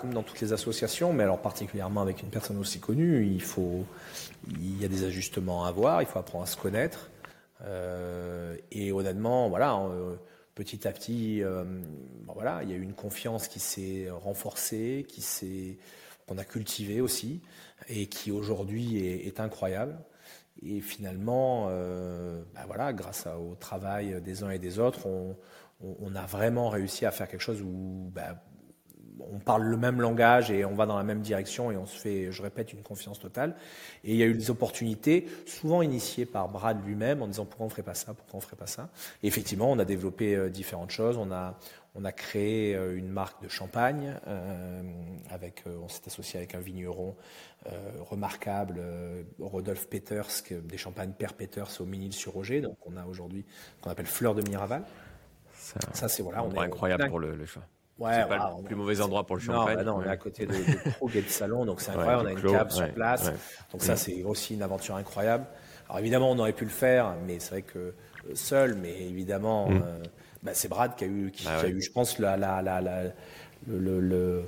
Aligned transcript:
comme 0.00 0.12
dans 0.12 0.22
toutes 0.22 0.40
les 0.40 0.52
associations, 0.52 1.12
mais 1.12 1.22
alors 1.22 1.40
particulièrement 1.40 2.02
avec 2.02 2.22
une 2.22 2.30
personne 2.30 2.58
aussi 2.58 2.80
connue, 2.80 3.26
il 3.26 3.42
faut, 3.42 3.84
il 4.48 4.80
y 4.80 4.84
a 4.84 4.88
des 4.88 5.04
ajustements 5.04 5.64
à 5.64 5.68
avoir, 5.68 6.02
il 6.02 6.06
faut 6.06 6.18
apprendre 6.18 6.44
à 6.44 6.46
se 6.46 6.56
connaître. 6.56 7.10
Euh, 7.64 8.56
et 8.70 8.92
honnêtement, 8.92 9.48
voilà, 9.48 9.76
euh, 9.78 10.16
petit 10.54 10.86
à 10.86 10.92
petit, 10.92 11.42
euh, 11.42 11.64
voilà, 12.26 12.62
il 12.62 12.70
y 12.70 12.72
a 12.72 12.76
eu 12.76 12.82
une 12.82 12.94
confiance 12.94 13.48
qui 13.48 13.60
s'est 13.60 14.08
renforcée, 14.10 15.06
qui 15.08 15.22
s'est, 15.22 15.78
qu'on 16.26 16.38
a 16.38 16.44
cultivée 16.44 17.00
aussi, 17.00 17.40
et 17.88 18.06
qui 18.06 18.30
aujourd'hui 18.30 18.98
est, 19.06 19.40
incroyable. 19.40 19.98
Et 20.64 20.80
finalement, 20.80 21.66
bah 22.54 22.64
voilà, 22.66 22.92
grâce 22.92 23.26
au 23.26 23.56
travail 23.56 24.20
des 24.22 24.44
uns 24.44 24.50
et 24.50 24.60
des 24.60 24.78
autres, 24.78 25.08
on, 25.80 26.14
a 26.14 26.26
vraiment 26.26 26.68
réussi 26.68 27.04
à 27.06 27.10
faire 27.10 27.26
quelque 27.28 27.40
chose 27.40 27.60
où 27.62 28.10
bah, 28.14 28.44
on 29.20 29.38
parle 29.38 29.64
le 29.64 29.76
même 29.76 30.00
langage 30.00 30.50
et 30.50 30.64
on 30.64 30.74
va 30.74 30.86
dans 30.86 30.96
la 30.96 31.02
même 31.02 31.20
direction 31.20 31.70
et 31.70 31.76
on 31.76 31.86
se 31.86 31.98
fait, 31.98 32.32
je 32.32 32.42
répète, 32.42 32.72
une 32.72 32.82
confiance 32.82 33.18
totale. 33.18 33.54
Et 34.04 34.12
il 34.12 34.16
y 34.16 34.22
a 34.22 34.26
eu 34.26 34.34
des 34.34 34.50
opportunités, 34.50 35.26
souvent 35.46 35.82
initiées 35.82 36.26
par 36.26 36.48
Brad 36.48 36.84
lui-même, 36.84 37.22
en 37.22 37.26
disant 37.26 37.44
pourquoi 37.44 37.64
on 37.64 37.68
ne 37.68 37.72
ferait 37.72 37.82
pas 37.82 37.94
ça, 37.94 38.14
pourquoi 38.14 38.34
on 38.34 38.38
ne 38.38 38.42
ferait 38.42 38.56
pas 38.56 38.66
ça? 38.66 38.88
Et 39.22 39.26
effectivement, 39.26 39.70
on 39.70 39.78
a 39.78 39.84
développé 39.84 40.34
euh, 40.34 40.48
différentes 40.48 40.90
choses. 40.90 41.16
On 41.18 41.30
a, 41.30 41.58
on 41.94 42.04
a 42.04 42.12
créé 42.12 42.74
euh, 42.74 42.96
une 42.96 43.08
marque 43.08 43.42
de 43.42 43.48
champagne, 43.48 44.18
euh, 44.26 44.82
avec, 45.30 45.64
on 45.66 45.88
s'est 45.88 46.02
associé 46.06 46.38
avec 46.38 46.54
un 46.54 46.60
vigneron 46.60 47.16
remarquable, 48.10 48.82
Rodolphe 49.38 49.88
Peters, 49.88 50.26
des 50.50 50.76
champagnes 50.76 51.12
Père 51.12 51.34
Peters 51.34 51.80
au 51.80 51.84
Minil-sur-Roger. 51.84 52.60
Donc 52.60 52.76
on 52.86 52.96
a 52.96 53.06
aujourd'hui 53.06 53.44
qu'on 53.80 53.90
appelle 53.90 54.06
Fleur 54.06 54.34
de 54.34 54.42
Miraval. 54.42 54.82
Ça, 55.92 56.08
c'est 56.08 56.24
voilà, 56.24 56.42
on 56.42 56.52
est 56.52 56.58
incroyable 56.58 57.08
pour 57.08 57.20
le, 57.20 57.36
le 57.36 57.46
choix. 57.46 57.62
Ouais, 57.98 58.14
c'est 58.14 58.28
pas 58.28 58.54
le 58.58 58.64
plus 58.64 58.74
mauvais 58.74 59.00
endroit 59.00 59.24
pour 59.24 59.36
le 59.36 59.42
champagne. 59.42 59.76
Bah 59.76 59.84
non, 59.84 59.96
on 59.96 60.02
est 60.02 60.08
à 60.08 60.16
côté 60.16 60.46
de, 60.46 60.52
de 60.52 61.16
et 61.16 61.22
de 61.22 61.28
Salon, 61.28 61.64
donc 61.64 61.80
c'est 61.80 61.90
incroyable. 61.90 62.22
on 62.24 62.26
a 62.26 62.32
une 62.32 62.42
cave 62.42 62.70
sur 62.70 62.92
place, 62.92 63.30
donc 63.70 63.82
ça 63.82 63.96
c'est 63.96 64.22
aussi 64.24 64.54
une 64.54 64.62
aventure 64.62 64.96
incroyable. 64.96 65.46
Alors 65.88 65.98
évidemment, 66.00 66.30
on 66.30 66.38
aurait 66.38 66.54
pu 66.54 66.64
le 66.64 66.70
faire, 66.70 67.14
mais 67.26 67.38
c'est 67.38 67.50
vrai 67.50 67.62
que 67.62 67.78
euh, 67.78 67.92
seul, 68.34 68.76
mais 68.76 69.02
évidemment, 69.02 69.68
mm. 69.68 69.82
euh, 69.84 70.02
bah, 70.42 70.52
c'est 70.54 70.68
Brad 70.68 70.96
qui 70.96 71.04
a 71.04 71.06
eu, 71.06 71.30
qui, 71.30 71.44
bah 71.44 71.60
a 71.60 71.68
eu, 71.68 71.82
je 71.82 71.90
pense, 71.90 72.18
la, 72.18 72.36
la, 72.36 72.62
la, 72.62 72.80
le, 72.80 74.00
le, 74.00 74.00
le, 74.00 74.44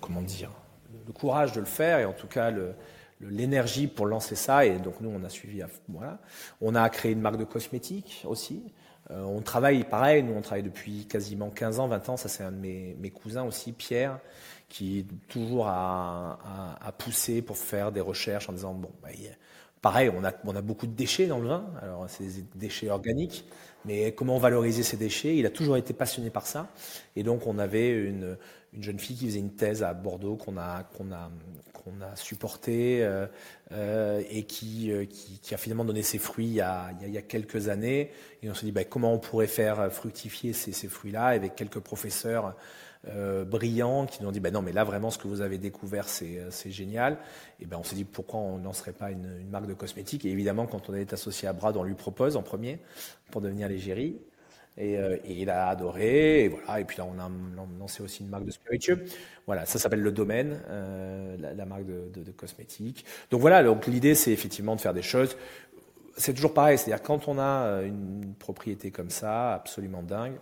comment 0.00 0.22
dire, 0.22 0.50
le 1.06 1.12
courage 1.12 1.52
de 1.52 1.60
le 1.60 1.66
faire 1.66 1.98
et 1.98 2.04
en 2.04 2.12
tout 2.12 2.28
cas 2.28 2.50
le 2.50 2.74
l'énergie 3.22 3.86
pour 3.86 4.06
lancer 4.06 4.34
ça 4.34 4.64
et 4.64 4.78
donc 4.78 4.94
nous 5.02 5.10
on 5.10 5.22
a 5.24 5.28
suivi 5.28 5.62
voilà 5.88 6.18
on 6.62 6.74
a 6.74 6.88
créé 6.88 7.12
une 7.12 7.20
marque 7.20 7.36
de 7.36 7.44
cosmétiques 7.44 8.24
aussi 8.26 8.72
euh, 9.10 9.22
on 9.22 9.40
travaille 9.40 9.84
pareil, 9.84 10.22
nous 10.22 10.34
on 10.34 10.40
travaille 10.40 10.62
depuis 10.62 11.06
quasiment 11.06 11.50
15 11.50 11.80
ans, 11.80 11.88
20 11.88 12.08
ans, 12.10 12.16
ça 12.16 12.28
c'est 12.28 12.44
un 12.44 12.52
de 12.52 12.56
mes, 12.56 13.10
cousins 13.10 13.44
aussi, 13.44 13.72
Pierre, 13.72 14.18
qui 14.68 15.06
toujours 15.28 15.66
a, 15.68 16.38
poussé 16.98 17.42
pour 17.42 17.56
faire 17.56 17.92
des 17.92 18.00
recherches 18.00 18.48
en 18.48 18.52
disant, 18.52 18.74
bon, 18.74 18.90
bah, 19.02 19.08
pareil, 19.82 20.10
on 20.14 20.24
a, 20.24 20.32
on 20.44 20.54
a 20.54 20.62
beaucoup 20.62 20.86
de 20.86 20.92
déchets 20.92 21.26
dans 21.26 21.40
le 21.40 21.48
vin, 21.48 21.70
alors 21.82 22.04
c'est 22.08 22.24
des 22.24 22.44
déchets 22.54 22.90
organiques, 22.90 23.44
mais 23.84 24.12
comment 24.12 24.38
valoriser 24.38 24.82
ces 24.82 24.96
déchets? 24.96 25.36
Il 25.36 25.46
a 25.46 25.50
toujours 25.50 25.76
été 25.76 25.92
passionné 25.92 26.30
par 26.30 26.46
ça, 26.46 26.68
et 27.16 27.22
donc 27.22 27.46
on 27.46 27.58
avait 27.58 27.90
une, 27.90 28.36
une 28.72 28.82
jeune 28.82 28.98
fille 28.98 29.16
qui 29.16 29.26
faisait 29.26 29.40
une 29.40 29.54
thèse 29.54 29.82
à 29.82 29.94
Bordeaux 29.94 30.36
qu'on 30.36 30.56
a, 30.56 30.84
supportée 32.14 33.02
euh, 33.02 33.26
euh, 33.72 34.22
et 34.30 34.44
qui, 34.44 34.92
euh, 34.92 35.06
qui, 35.06 35.54
a 35.54 35.56
finalement 35.56 35.84
donné 35.84 36.02
ses 36.02 36.18
fruits 36.18 36.46
il 36.46 36.54
y 36.54 36.60
a, 36.60 37.22
quelques 37.26 37.68
années. 37.68 38.10
Et 38.42 38.50
on 38.50 38.54
se 38.54 38.64
dit 38.64 38.72
bah, 38.72 38.84
comment 38.84 39.12
on 39.12 39.18
pourrait 39.18 39.48
faire 39.48 39.92
fructifier 39.92 40.52
ces, 40.52 40.88
fruits-là 40.88 41.26
avec 41.26 41.56
quelques 41.56 41.80
professeurs 41.80 42.54
brillants 43.46 44.04
qui 44.04 44.22
nous 44.22 44.28
ont 44.28 44.32
dit 44.32 44.40
bah 44.40 44.50
non 44.50 44.60
mais 44.60 44.72
là 44.72 44.84
vraiment 44.84 45.10
ce 45.10 45.16
que 45.16 45.26
vous 45.26 45.40
avez 45.40 45.56
découvert 45.56 46.06
c'est, 46.08 46.70
génial. 46.70 47.18
Et 47.58 47.66
ben 47.66 47.78
on 47.78 47.82
s'est 47.82 47.96
dit 47.96 48.04
pourquoi 48.04 48.40
on 48.40 48.58
n'en 48.58 48.74
serait 48.74 48.92
pas 48.92 49.10
une, 49.10 49.38
une, 49.40 49.48
marque 49.48 49.66
de 49.66 49.74
cosmétiques? 49.74 50.24
Et 50.26 50.30
évidemment 50.30 50.66
quand 50.66 50.90
on 50.90 50.94
est 50.94 51.12
associé 51.12 51.48
à 51.48 51.54
Brad 51.54 51.76
on 51.76 51.82
lui 51.82 51.94
propose 51.94 52.36
en 52.36 52.42
premier 52.42 52.78
pour 53.30 53.40
devenir 53.40 53.68
l'égérie 53.68 54.20
euh, 54.78 55.16
et, 55.24 55.42
il 55.42 55.50
a 55.50 55.68
adoré. 55.68 56.44
Et 56.44 56.48
voilà. 56.48 56.80
Et 56.80 56.84
puis 56.84 56.98
là, 56.98 57.06
on 57.06 57.18
a 57.18 57.30
lancé 57.78 58.02
aussi 58.02 58.22
une 58.22 58.28
marque 58.28 58.44
de 58.44 58.50
spiritueux. 58.50 59.04
Voilà, 59.46 59.66
ça 59.66 59.78
s'appelle 59.78 60.02
le 60.02 60.12
domaine, 60.12 60.60
euh, 60.68 61.36
la, 61.38 61.64
marque 61.66 61.86
de, 61.86 62.30
cosmétiques. 62.32 63.04
Donc 63.30 63.40
voilà. 63.40 63.62
Donc 63.62 63.86
l'idée, 63.86 64.14
c'est 64.14 64.32
effectivement 64.32 64.76
de 64.76 64.80
faire 64.80 64.94
des 64.94 65.02
choses. 65.02 65.36
C'est 66.16 66.34
toujours 66.34 66.54
pareil. 66.54 66.78
C'est-à-dire 66.78 67.02
quand 67.02 67.28
on 67.28 67.38
a 67.38 67.64
euh, 67.64 67.86
une 67.86 68.34
propriété 68.38 68.90
comme 68.90 69.10
ça, 69.10 69.54
absolument 69.54 70.02
dingue, 70.02 70.34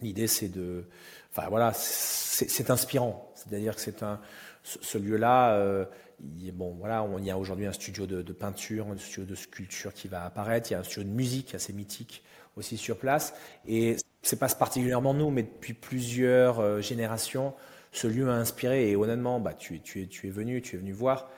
l'idée, 0.00 0.26
c'est 0.26 0.48
de, 0.48 0.84
enfin 1.32 1.48
voilà, 1.48 1.72
c'est 1.74 2.70
inspirant. 2.70 3.32
C'est-à-dire 3.34 3.74
que 3.74 3.80
c'est 3.80 4.02
un, 4.02 4.20
ce, 4.62 4.98
lieu-là. 4.98 5.86
bon, 6.52 6.74
voilà, 6.78 7.02
on, 7.02 7.18
y 7.18 7.30
a 7.30 7.38
aujourd'hui 7.38 7.66
un 7.66 7.72
studio 7.72 8.06
de, 8.06 8.32
peinture, 8.32 8.88
un 8.88 8.96
studio 8.96 9.24
de 9.24 9.34
sculpture 9.34 9.92
qui 9.92 10.08
va 10.08 10.24
apparaître. 10.24 10.70
Il 10.70 10.74
y 10.74 10.76
a 10.76 10.80
un 10.80 10.84
studio 10.84 11.08
de 11.08 11.14
musique 11.14 11.54
assez 11.54 11.72
mythique 11.72 12.22
aussi 12.56 12.76
sur 12.76 12.98
place. 12.98 13.34
Et 13.66 13.96
c'est 14.22 14.38
pas 14.38 14.48
particulièrement 14.48 15.14
nous, 15.14 15.30
mais 15.30 15.44
depuis 15.44 15.74
plusieurs 15.74 16.60
euh, 16.60 16.80
générations, 16.80 17.54
ce 17.92 18.06
lieu 18.06 18.28
a 18.28 18.34
inspiré. 18.34 18.90
Et 18.90 18.96
honnêtement, 18.96 19.40
bah, 19.40 19.54
tu, 19.54 19.80
tu, 19.80 20.02
es, 20.02 20.06
tu 20.06 20.26
es 20.26 20.30
venu, 20.30 20.60
tu 20.60 20.76
es 20.76 20.78
venu 20.78 20.92
voir. 20.92 21.30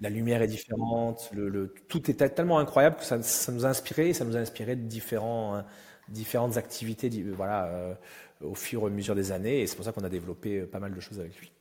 La 0.00 0.10
lumière 0.10 0.42
est 0.42 0.48
différente, 0.48 1.28
le, 1.32 1.74
tout 1.88 2.08
est 2.08 2.14
tellement 2.14 2.60
incroyable 2.60 2.96
que 2.96 3.04
ça, 3.04 3.20
ça, 3.20 3.50
nous 3.50 3.66
a 3.66 3.68
inspiré, 3.68 4.12
ça 4.12 4.24
nous 4.24 4.36
a 4.36 4.38
inspiré 4.38 4.76
de 4.76 4.82
différents, 4.82 5.56
hein, 5.56 5.66
différentes 6.08 6.56
activités 6.56 7.10
voilà, 7.36 7.66
euh, 7.66 7.94
au 8.42 8.54
fur 8.54 8.82
et 8.82 8.86
à 8.86 8.90
mesure 8.90 9.14
des 9.14 9.32
années. 9.32 9.60
Et 9.60 9.66
c'est 9.66 9.76
pour 9.76 9.84
ça 9.84 9.92
qu'on 9.92 10.04
a 10.04 10.08
développé 10.08 10.62
pas 10.62 10.80
mal 10.80 10.94
de 10.94 11.00
choses 11.00 11.20
avec 11.20 11.38
lui. 11.38 11.52